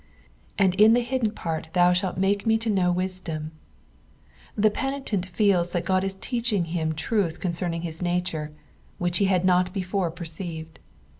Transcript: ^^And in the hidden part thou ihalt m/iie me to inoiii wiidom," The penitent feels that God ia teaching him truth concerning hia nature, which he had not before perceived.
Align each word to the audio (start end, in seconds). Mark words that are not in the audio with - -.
^^And 0.57 0.73
in 0.81 0.93
the 0.95 1.01
hidden 1.01 1.29
part 1.29 1.67
thou 1.73 1.91
ihalt 1.93 2.15
m/iie 2.17 2.43
me 2.47 2.57
to 2.57 2.71
inoiii 2.71 2.95
wiidom," 2.95 3.51
The 4.55 4.71
penitent 4.71 5.27
feels 5.29 5.69
that 5.73 5.85
God 5.85 6.03
ia 6.03 6.09
teaching 6.19 6.65
him 6.73 6.93
truth 6.93 7.39
concerning 7.39 7.83
hia 7.83 7.93
nature, 8.01 8.51
which 8.97 9.19
he 9.19 9.25
had 9.25 9.45
not 9.45 9.71
before 9.73 10.09
perceived. 10.09 10.79